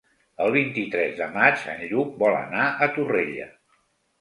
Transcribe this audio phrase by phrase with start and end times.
[0.45, 3.51] El vint-i-tres de maig en Lluc vol anar a Torrella.